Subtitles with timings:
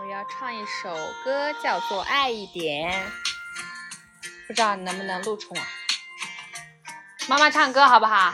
[0.00, 0.90] 我要唱一首
[1.22, 2.90] 歌，叫做《爱一点》，
[4.46, 5.62] 不知道能不能录出来。
[7.28, 8.32] 妈妈唱歌好不好？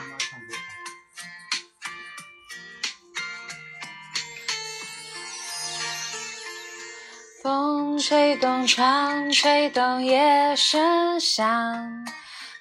[7.43, 12.05] 风吹动窗，吹动夜声响，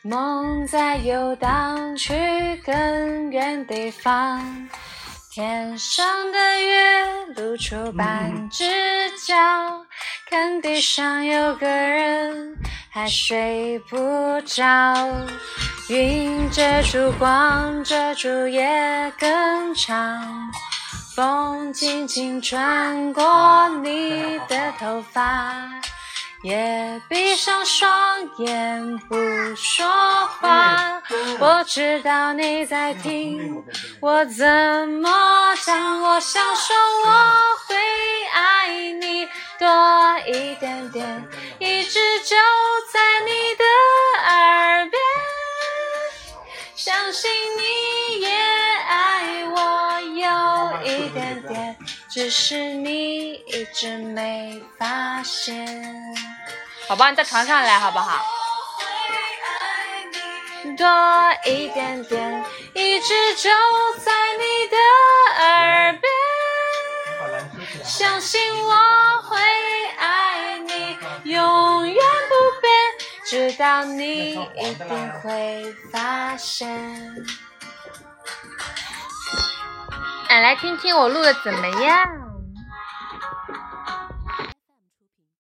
[0.02, 4.68] 梦在游荡，去更远地方。
[5.38, 8.64] 天上的月露出半只
[9.24, 9.36] 脚，
[10.28, 12.56] 看地上有个人
[12.90, 13.96] 还睡不
[14.44, 14.66] 着。
[15.88, 20.50] 云遮住光，遮住夜更长，
[21.14, 25.54] 风轻轻穿过你的头发。
[26.42, 27.90] 也闭上双
[28.38, 29.16] 眼不
[29.54, 29.86] 说
[30.40, 31.02] 话，
[31.38, 33.64] 我知道你在听
[34.00, 34.46] 我怎
[34.88, 36.02] 么讲。
[36.02, 37.10] 我想说我
[37.66, 37.76] 会
[38.32, 39.26] 爱你
[39.58, 39.66] 多
[40.26, 41.28] 一点点，
[41.58, 42.36] 一直就
[42.92, 43.64] 在你的
[44.30, 45.00] 耳边，
[46.74, 51.76] 相信你也爱我有一点点。
[52.08, 55.94] 只是你一直没发现，
[56.88, 58.37] 宝宝你在床上来好不好？
[60.78, 60.86] 多
[61.44, 63.50] 一点点，一直就
[63.98, 64.76] 在你的
[65.42, 68.72] 耳边，相信我
[69.22, 69.36] 会
[69.98, 71.96] 爱你，永远
[72.28, 72.70] 不变，
[73.26, 76.68] 直到你一定会发现。
[80.28, 82.27] 哎，来听听我录的怎么样？